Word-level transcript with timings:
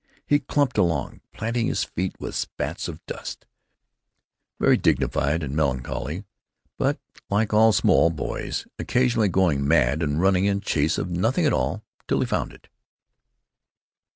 He 0.25 0.39
clumped 0.39 0.79
along, 0.79 1.21
planting 1.31 1.67
his 1.67 1.83
feet 1.83 2.15
with 2.19 2.33
spats 2.33 2.87
of 2.87 3.05
dust, 3.05 3.45
very 4.59 4.75
dignified 4.75 5.43
and 5.43 5.55
melancholy 5.55 6.23
but, 6.79 6.99
like 7.29 7.53
all 7.53 7.71
small 7.71 8.09
boys, 8.09 8.65
occasionally 8.79 9.29
going 9.29 9.67
mad 9.67 10.01
and 10.01 10.19
running 10.19 10.45
in 10.45 10.61
chase 10.61 10.97
of 10.97 11.11
nothing 11.11 11.45
at 11.45 11.53
all 11.53 11.83
till 12.07 12.19
he 12.19 12.25
found 12.25 12.51
it. 12.51 12.67